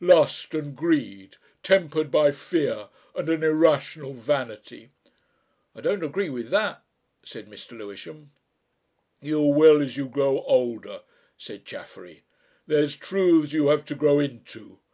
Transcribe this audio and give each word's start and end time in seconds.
Lust 0.00 0.54
and 0.54 0.74
greed 0.74 1.36
tempered 1.62 2.10
by 2.10 2.32
fear 2.32 2.88
and 3.14 3.28
an 3.28 3.42
irrational 3.42 4.14
vanity." 4.14 4.88
"I 5.74 5.82
don't 5.82 6.02
agree 6.02 6.30
with 6.30 6.48
that," 6.48 6.82
said 7.22 7.46
Mr. 7.46 7.76
Lewisham. 7.76 8.32
"You 9.20 9.42
will 9.42 9.82
as 9.82 9.98
you 9.98 10.08
grow 10.08 10.44
older," 10.44 11.02
said 11.36 11.66
Chaffery. 11.66 12.22
"There's 12.66 12.96
truths 12.96 13.52
you 13.52 13.66
have 13.66 13.84
to 13.84 13.94
grow 13.94 14.18
into. 14.18 14.78